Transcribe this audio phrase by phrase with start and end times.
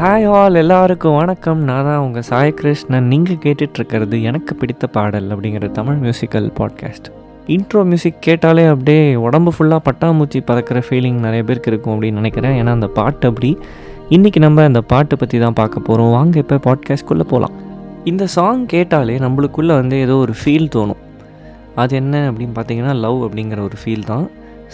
[0.00, 1.60] Hi all எல்லாருக்கும் வணக்கம்.
[1.68, 3.06] நான் தான் உங்கள் சாய் கிருஷ்ணன்.
[3.12, 7.08] நீங்கள் கேட்டுட்ருக்கிறது எனக்கு பிடித்த பாடல் அப்படிங்கிற Tamil musical podcast
[7.54, 12.54] intro music கேட்டாலே அப்படியே உடம்பு ஃபுல்லாக பட்டாம்பூச்சி பறக்கிற ஃபீலிங் நிறைய பேருக்கு இருக்கும் அப்படின்னு நினைக்கிறேன்.
[12.60, 13.50] ஏன்னா அந்த பாட்டு அப்படி.
[14.16, 17.56] இன்றைக்கி நம்ம அந்த பாட்டை பற்றி தான் பார்க்க போகிறோம் வாங்க இப்போ பாட்காஸ்ட்குள்ளே போகலாம்
[18.04, 21.02] இந்த சாங் கேட்டாலே நம்மளுக்குள்ளே வந்து ஏதோ ஒரு ஃபீல் தோணும்.
[21.74, 24.26] அது என்ன அப்படின்னு பார்த்தீங்கன்னா லவ் அப்படிங்கிற ஒரு ஃபீல் தான்.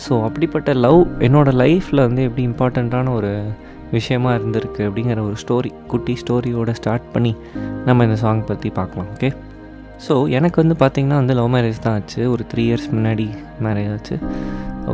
[0.05, 3.35] ஸோ அப்படிப்பட்ட லவ் என்னோடய லைஃப்பில் வந்து எப்படி இம்பார்ட்டண்ட்டான ஒரு
[3.97, 7.33] விஷயமா இருந்திருக்கு அப்படிங்கிற ஒரு ஸ்டோரி குட்டி ஸ்டோரியோட ஸ்டார்ட் பண்ணி
[7.89, 9.31] நம்ம இந்த சாங் பற்றி பார்க்கலாம் ஓகே
[10.07, 12.21] ஸோ எனக்கு வந்து பார்த்திங்கன்னா வந்து லவ் மேரேஜ் தான் ஆச்சு.
[12.35, 13.27] ஒரு த்ரீ இயர்ஸ் முன்னாடி
[13.65, 14.17] மேரேஜ் ஆச்சு.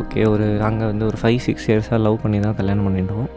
[0.01, 3.29] ஓகே ஒரு நாங்கள் வந்து ஒரு ஃபைவ் சிக்ஸ் இயர்ஸாக லவ் பண்ணி தான் கல்யாணம் பண்ணிட்டோம்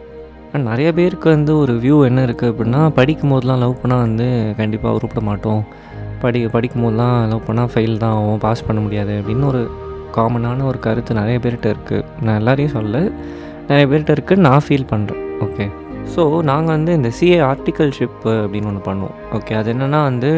[0.52, 4.26] அண்ட் நிறைய பேருக்கு வந்து ஒரு வியூ என்ன இருக்குது அப்படின்னா படிக்கும் போதெலாம் லவ் பண்ணால் வந்து
[4.60, 5.62] கண்டிப்பாக உருப்பிட மாட்டோம்.
[6.22, 9.62] படி படிக்கும் போதெலாம் லவ் பண்ணால் ஃபெயில் தான் ஆகும் பாஸ் பண்ண முடியாது அப்படின்னு ஒரு
[10.16, 12.96] காமனான ஒரு கருத்து நிறைய பேர்கிட்ட இருக்குது நான் எல்லாரையும் சொல்ல
[13.70, 15.64] நிறைய பேர்கிட்ட இருக்குது நான் ஃபீல் பண்ணுறேன் ஓகே
[16.14, 20.30] ஸோ நாங்கள் வந்து இந்த சிஏ ஆர்டிக்கல்ஷிப் அப்படின்னு ஒன்று பண்ணுவோம் ஓகே அது என்னென்னா வந்து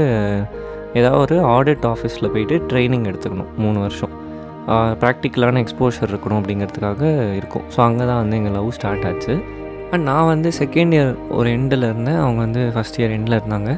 [0.98, 4.12] ஏதாவது ஒரு ஆடிட் ஆஃபீஸில் போயிட்டு ட்ரைனிங் எடுத்துக்கணும் மூணு வருஷம்.
[5.02, 7.02] ப்ராக்டிக்கலான எக்ஸ்போஷர் இருக்கணும் அப்படிங்கிறதுக்காக
[7.38, 7.66] இருக்கும்.
[7.74, 9.34] ஸோ அங்கே தான் வந்து எங்கள் லவ் ஸ்டார்ட் ஆச்சு.
[9.92, 12.20] அண்ட் நான் வந்து செகண்ட் இயர் ஒரு எண்டில் இருந்தேன்.
[12.22, 13.72] அவங்க வந்து ஃபஸ்ட் இயர் எண்டில் இருந்தாங்க.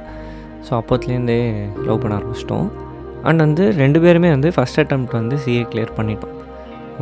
[0.66, 1.40] ஸோ அப்போத்துலேருந்தே
[1.88, 2.68] லவ் பண்ண ஆரம்பிச்சிட்டோம்.
[3.24, 6.34] அண்ட் வந்து ரெண்டு பேருமே வந்து ஃபஸ்ட் அட்டம் வந்து சிஏ கிளியர் பண்ணிட்டோம்.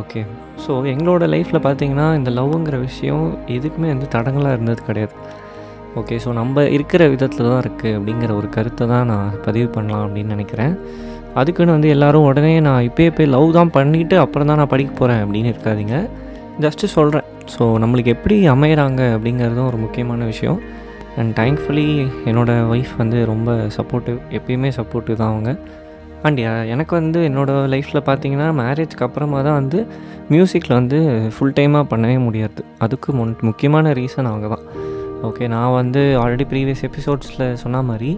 [0.01, 0.21] ஓகே
[0.63, 5.13] ஸோ எங்களோட லைஃப்பில் பார்த்தீங்கன்னா இந்த லவ்ங்கிற விஷயம் எதுக்குமே வந்து தடங்களாக இருந்தது கிடையாது.
[5.99, 10.35] ஓகே ஸோ நம்ம இருக்கிற விதத்தில் தான் இருக்குது அப்படிங்கிற ஒரு கருத்தை தான் நான் பதிவு பண்ணலாம் அப்படின்னு
[10.35, 10.73] நினைக்கிறேன்.
[11.41, 15.21] அதுக்குன்னு வந்து எல்லோரும் உடனே நான் இப்போயே போய் லவ் தான் பண்ணிவிட்டு அப்புறம் தான் நான் படிக்க போகிறேன்
[15.23, 15.97] அப்படின்னு இருக்காதிங்க.
[16.65, 17.25] ஜஸ்ட்டு சொல்கிறேன்
[17.55, 20.59] ஸோ நம்மளுக்கு எப்படி அமையிறாங்க அப்படிங்கிறதும் ஒரு முக்கியமான விஷயம்.
[21.19, 21.89] அண்ட் தேங்க்ஃபுல்லி
[22.29, 25.51] என்னோடய ஒய்ஃப் வந்து ரொம்ப சப்போர்ட்டிவ் எப்பயுமே சப்போர்ட்டிவ் தான் அவங்க.
[26.25, 26.39] அண்ட்
[26.73, 29.79] எனக்கு வந்து என்னோடய லைஃப்பில் பார்த்தீங்கன்னா மேரேஜ்க்கு அப்புறமா தான் வந்து
[30.33, 30.99] மியூசிக்கில் வந்து
[31.33, 32.61] ஃபுல் டைமாக பண்ணவே முடியாது.
[32.85, 34.65] அதுக்கு முன் முக்கியமான ரீசன் அவங்க தான்.
[35.27, 38.11] ஓகே நான் வந்து ஆல்ரெடி ப்ரீவியஸ் எபிசோட்ஸில் சொன்ன மாதிரி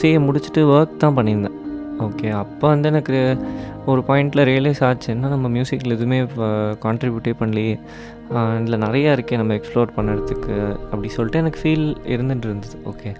[0.00, 1.58] சிஏ முடிச்சுட்டு ஒர்க் தான் பண்ணியிருந்தேன்.
[2.06, 3.16] ஓகே அப்போ வந்து எனக்கு
[3.90, 6.18] ஒரு பாயிண்டில் ரியலைஸ் ஆச்சு என்ன நம்ம மியூசிக்கில் எதுவுமே
[6.84, 7.74] கான்ட்ரிபியூட்டே பண்ணலையே.
[8.60, 10.54] இதில் நிறையா இருக்கே நம்ம எக்ஸ்ப்ளோர் பண்ணுறதுக்கு
[10.90, 12.76] அப்படி சொல்லிட்டு எனக்கு ஃபீல் இருந்துட்டு இருந்தது.
[12.90, 13.10] ஓகே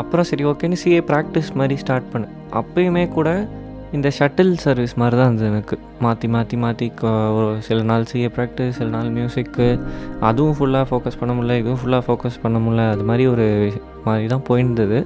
[0.00, 3.30] அப்புறம் சரி ஓகேன்னு சிஏ ப்ராக்டிஸ் மாதிரி ஸ்டார்ட் பண்ணேன் அப்பயுமே கூட
[3.96, 5.76] இந்த ஷட்டில் சர்வீஸ் மாதிரி தான் இருந்தது எனக்கு.
[6.04, 6.86] மாற்றி மாற்றி மாற்றி
[7.68, 9.66] சில நாள் சிஏ ப்ராக்டிஸ் சில நாள் மியூசிக்கு
[10.28, 12.84] அதுவும் ஃபுல்லாக ஃபோக்கஸ் பண்ண முடியல இதுவும் ஃபுல்லாக ஃபோக்கஸ் பண்ண முடியல.
[12.94, 13.46] அது மாதிரி ஒரு
[14.04, 15.00] மாதிரி தான் போயிருந்தது.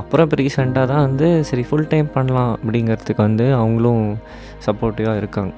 [0.00, 4.04] அப்புறம் இப்போ ரீசெண்டாக தான் வந்து சரி ஃபுல் டைம் பண்ணலாம் அப்படிங்கிறதுக்கு வந்து அவங்களும்
[4.66, 5.52] சப்போர்ட்டிவாக இருக்காங்க.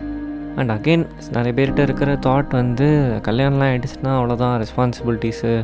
[0.61, 1.05] அண்ட் அகெயின்
[1.37, 2.87] நிறைய பேர்கிட்ட இருக்கிற தாட் வந்து
[3.29, 5.55] கல்யாணம்லாம் ஆகிடுச்சுன்னா அவ்வளோதான் ரெஸ்பான்சிபிலிட்டிஸு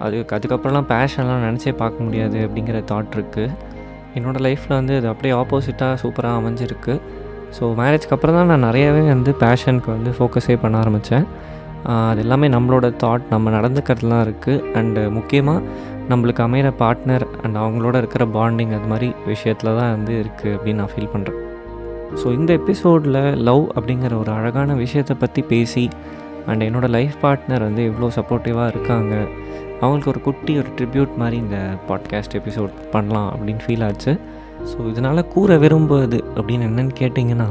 [0.00, 3.50] அதுக்கு அதுக்கப்புறம்லாம் பேஷன்லாம் நினச்சே பார்க்க முடியாது அப்படிங்கிற தாட் இருக்குது
[4.14, 7.00] என்னோடய லைஃப்பில் வந்து அது அப்படியே ஆப்போசிட்டாக சூப்பராக அமைஞ்சிருக்கு.
[7.58, 11.26] ஸோ மேரேஜ்க்கு அப்புறம் தான் நான் நிறையாவே வந்து பேஷனுக்கு வந்து ஃபோக்கஸே பண்ண ஆரம்பித்தேன்
[11.84, 15.62] அது எல்லாமே நம்மளோட தாட் நம்ம நடந்துக்கிறதுலாம் இருக்குது அண்டு முக்கியமாக
[16.08, 20.92] நம்மளுக்கு அமைகிற பார்ட்னர் அண்ட் அவங்களோட இருக்கிற பாண்டிங் அது மாதிரி விஷயத்தில் தான் வந்து இருக்குது அப்படின்னு நான்
[20.96, 21.38] ஃபீல் பண்ணுறேன்
[22.22, 25.90] ஸோ இந்த எபிசோடில் லவ் அப்படிங்கிற ஒரு அழகான விஷயத்தை பற்றி பேசி
[26.46, 29.14] அண்ட் என்னோடய லைஃப் பார்ட்னர் வந்து எவ்வளோ சப்போர்ட்டிவாக இருக்காங்க
[29.82, 34.12] அவங்களுக்கு ஒரு குட்டி ஒரு ட்ரிபியூட் மாதிரி இந்த பாட்காஸ்ட் எபிசோட் பண்ணலாம் அப்படின்னு ஃபீல் ஆச்சு.
[34.70, 37.48] ஸோ இதனால் கூற விரும்புவது அப்படின்னு என்னென்னு கேட்டிங்கன்னா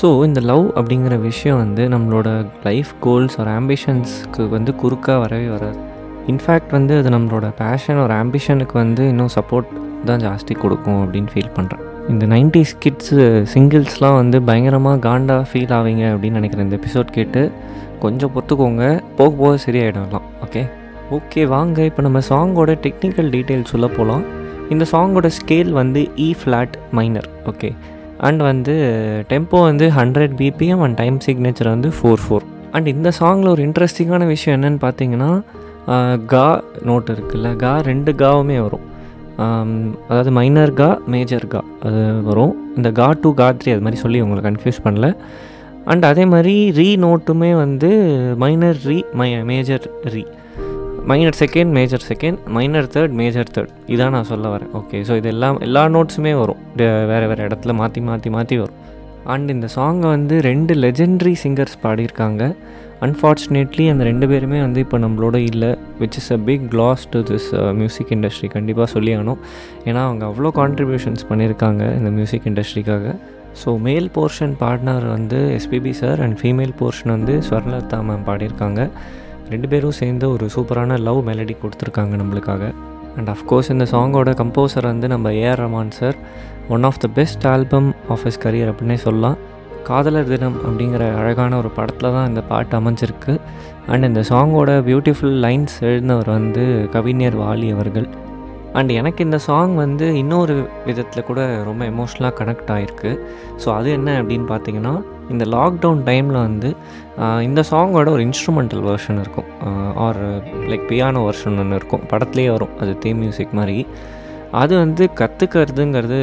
[0.00, 2.28] ஸோ இந்த லவ் அப்படிங்கிற விஷயம் வந்து நம்மளோட
[2.64, 5.78] லைஃப் கோல்ஸ் ஒரு ஆம்பிஷன்ஸ்க்கு வந்து குறுக்காக வரவே வராது.
[6.26, 9.70] இன்ஃபேக்ட் வந்து அது நம்மளோட பேஷன் ஒரு ஆம்பிஷனுக்கு வந்து இன்னும் சப்போர்ட்
[10.04, 13.16] தான் ஜாஸ்தி கொடுக்கும் அப்படின்னு ஃபீல் பண்ணுறேன் இந்த நைன்டிஸ் கிட்ஸு
[13.54, 16.66] சிங்கிள்ஸ்லாம் வந்து பயங்கரமாக காண்டாக ஃபீல் ஆவீங்க அப்படின்னு நினைக்கிறேன்.
[16.68, 17.42] இந்த எபிசோட் கேட்டு
[18.00, 18.84] கொஞ்சம் பொறுத்துக்கோங்க.
[19.16, 20.28] போக போக சரியாயிடலாம்.
[20.46, 20.62] ஓகே
[21.16, 21.78] ஓகே வாங்க.
[21.88, 24.24] இப்போ நம்ம சாங்கோட டெக்னிக்கல் டீட்டெயில்ஸ் சொல்ல போகலாம்
[24.74, 27.68] இந்த சாங்கோட ஸ்கேல் வந்து E flat minor okay
[28.26, 28.74] and வந்து
[29.30, 34.26] டெம்போ வந்து hundred BPM and time signature வந்து ஃபோர் ஃபோர் அண்ட் இந்த சாங்கில் ஒரு இன்ட்ரெஸ்டிங்கான
[34.34, 35.30] விஷயம் என்னென்னு பார்த்தீங்கன்னா
[36.32, 36.46] கா
[36.88, 37.48] நோட் இருக்குல்ல.
[37.62, 38.84] கா ரெண்டு காவுமே வரும்.
[40.08, 42.54] அதாவது மைனர் கா மேஜர் கா அது வரும்.
[42.78, 45.08] இந்த கா டூ கா த்ரீ அது மாதிரி சொல்லி உங்களை கன்ஃபியூஸ் பண்ணல.
[45.92, 47.90] அண்ட் அதே மாதிரி ரீ நோட்டுமே வந்து
[48.44, 50.24] minor re my major re
[51.10, 54.70] minor second major second minor third major third இதான் நான் சொல்ல வரேன்.
[54.80, 56.60] ஓகே ஸோ இது எல்லாம் எல்லா நோட்ஸுமே வரும்.
[57.10, 58.78] வேறு வேறு இடத்துல மாற்றி மாற்றி மாற்றி வரும்.
[59.32, 62.42] அண்ட் இந்த சாங்கை வந்து ரெண்டு லெஜெண்ட்ரி சிங்கர்ஸ் பாடியிருக்காங்க.
[63.06, 65.70] அன்ஃபார்ச்சுனேட்லி அந்த ரெண்டு பேருமே வந்து இப்போ நம்மளோட இல்லை
[66.00, 67.48] which is a big loss to this
[67.80, 69.40] music industry கண்டிப்பாக சொல்லி ஆகணும்
[69.88, 73.14] ஏன்னா அவங்க அவ்வளோ கான்ட்ரிபியூஷன்ஸ் பண்ணியிருக்காங்க இந்த மியூசிக் இண்டஸ்ட்ரிக்காக
[73.62, 78.80] ஸோ மேல் போர்ஷன் பாடினார் வந்து SPB sir and female portion வந்து ஸ்வர்ணலதா மேம் பாடியிருக்காங்க.
[79.52, 82.64] ரெண்டு பேரும் சேர்ந்து ஒரு சூப்பரான லவ் மெலடி கொடுத்துருக்காங்க நம்மளுக்காக.
[83.18, 86.16] அண்ட் அஃப்கோர்ஸ் இந்த சாங்கோட கம்போசர் வந்து நம்ம AR Rahman sir
[86.74, 89.38] one of the best album of his career அப்படின்னே சொல்லலாம்.
[89.88, 93.32] காதலர் தினம் அப்படிங்கிற அழகான ஒரு படத்தில் தான் இந்த பாட்டு அமைஞ்சிருக்கு.
[93.92, 96.64] அண்ட் இந்த சாங்கோட பியூட்டிஃபுல் லைன்ஸ் எழுதினவர் வந்து
[96.96, 98.08] கவிஞர் வாலி அவர்கள்.
[98.78, 100.56] அண்ட் எனக்கு இந்த சாங் வந்து இன்னொரு
[100.88, 103.10] விதத்தில் கூட ரொம்ப எமோஷ்னலாக கனெக்ட் ஆகிருக்கு
[103.62, 104.94] ஸோ அது என்ன அப்படின்னு பார்த்தீங்கன்னா
[105.34, 106.70] இந்த லாக்டவுன் டைமில் வந்து
[107.48, 109.48] இந்த சாங்கோட ஒரு இன்ஸ்ட்ருமெண்டல் வெர்ஷன் இருக்கும்.
[110.04, 110.20] ஆர்
[110.70, 112.04] லைக் பியானோ வெர்ஷன் ஒன்று இருக்கும்.
[112.12, 112.74] படத்துலேயே வரும்.
[112.82, 113.76] அது தீம் மியூசிக் மாதிரி.
[114.62, 116.20] அது வந்து கற்றுக்கிறதுங்கிறது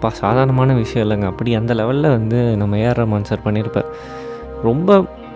[0.00, 1.28] பா சாதாரணமான விஷயம் இல்லைங்க.
[1.32, 3.88] அப்படி அந்த லெவலில் வந்து நம்ம ஏஆர் மான்சர் சார் பண்ணியிருப்பார்.
[4.68, 4.90] ரொம்ப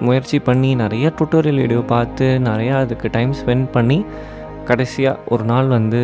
[0.09, 3.99] முயற்சி பண்ணி நிறைய டுட்டோரியல் வீடியோ பார்த்து நிறையா அதுக்கு டைம் ஸ்பெண்ட் பண்ணி
[4.69, 6.01] கடைசியாக ஒரு நாள் வந்து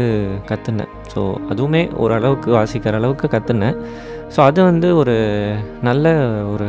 [0.51, 1.21] கற்றுனேன் ஸோ
[1.53, 3.79] அதுவுமே ஓரளவுக்கு வாசிக்கிற அளவுக்கு கற்றுனேன்
[4.35, 5.17] ஸோ அது வந்து ஒரு
[5.89, 6.07] நல்ல
[6.53, 6.69] ஒரு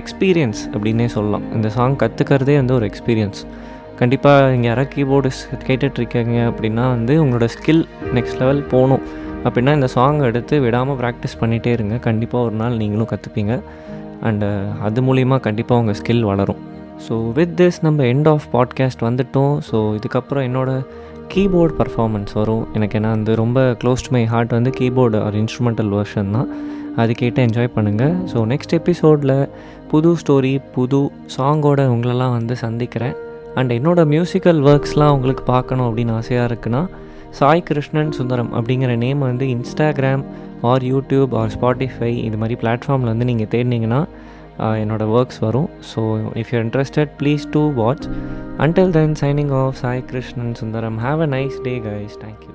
[0.00, 1.44] எக்ஸ்பீரியன்ஸ் அப்படின்னே சொல்லலாம்.
[1.56, 3.40] இந்த சாங் கற்றுக்கிறதே வந்து ஒரு எக்ஸ்பீரியன்ஸ்
[4.00, 5.30] கண்டிப்பாக இங்கே யாராவது கீபோர்டு
[5.68, 7.82] கேட்டுட்ருக்கீங்க அப்படின்னா வந்து உங்களோட ஸ்கில்
[8.16, 9.04] நெக்ஸ்ட் லெவல் போகணும்.
[9.44, 11.96] அப்படின்னா இந்த சாங் எடுத்து விடாமல் ப்ராக்டிஸ் பண்ணிகிட்டே இருங்க.
[12.08, 13.54] கண்டிப்பாக ஒரு நாள் நீங்களும் கற்றுப்பீங்க
[14.28, 14.48] அண்டு
[14.86, 16.60] அது மூலிமா கண்டிப்பாக உங்கள் ஸ்கில் வளரும்.
[17.06, 19.54] ஸோ வித் திஸ் நம்ம எண்ட் ஆஃப் பாட்காஸ்ட் வந்துட்டோம்.
[19.70, 20.86] ஸோ இதுக்கப்புறம் என்னோடய
[21.32, 22.64] கீபோர்ட் பர்ஃபார்மன்ஸ் வரும்.
[22.76, 26.48] எனக்கு ஏன்னா வந்து ரொம்ப க்ளோஸ் டு மை ஹார்ட் வந்து கீபோர்டு ஒரு இன்ஸ்ட்ருமெண்டல் வேர்ஷன் தான்.
[27.02, 29.34] அது கேட்டு என்ஜாய் பண்ணுங்கள் ஸோ நெக்ஸ்ட் எபிசோடில்
[29.92, 31.00] புது ஸ்டோரி புது
[31.36, 33.16] சாங்கோட உங்களெல்லாம் வந்து சந்திக்கிறேன்.
[33.58, 36.82] அண்ட் என்னோடய மியூசிக்கல் ஒர்க்ஸ்லாம் உங்களுக்கு பார்க்கணும் அப்படின்னு ஆசையாக இருக்குன்னா
[37.38, 40.22] சாய் கிருஷ்ணன் சுந்தரம் அப்படிங்கிற நேம் வந்து Instagram
[40.70, 44.00] or YouTube or Spotify இது மாதிரி பிளாட்ஃபார்மில் வந்து நீங்கள் தேடினீங்கன்னா
[44.58, 45.68] என்னோட ஒர்க்ஸ் வரும்.
[45.94, 46.00] So
[46.42, 48.06] if you interested please do watch
[48.66, 52.52] until then signing off Sai Krishnan Sundaram have a nice day guys thank you